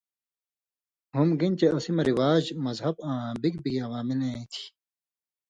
ہُم 1.15 1.27
گِن 1.39 1.53
چے 1.59 1.67
اسی 1.75 1.91
مہ 1.95 2.03
رِواج، 2.09 2.43
مذہب 2.63 2.95
آں 3.09 3.25
بِگ 3.41 3.55
بِگ 3.63 3.75
عوامِل 3.85 4.19
ایں 4.27 4.43
تھی 4.51 4.63